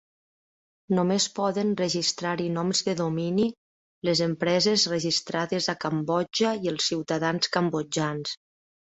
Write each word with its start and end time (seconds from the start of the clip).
Només 0.99 1.25
poden 1.39 1.73
registrar-hi 1.81 2.47
noms 2.55 2.81
de 2.87 2.95
domini 3.01 3.45
les 4.09 4.21
empreses 4.29 4.87
registrades 4.95 5.69
a 5.75 5.77
Cambodja 5.85 6.55
i 6.65 6.73
els 6.73 6.89
ciutadans 6.93 7.53
cambodjans. 7.59 8.35